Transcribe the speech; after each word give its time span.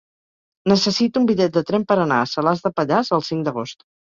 Necessito 0.71 1.21
un 1.21 1.27
bitllet 1.31 1.53
de 1.59 1.63
tren 1.69 1.87
per 1.91 1.99
anar 2.07 2.19
a 2.23 2.33
Salàs 2.35 2.67
de 2.67 2.75
Pallars 2.81 3.17
el 3.19 3.25
cinc 3.33 3.49
d'agost. 3.51 3.89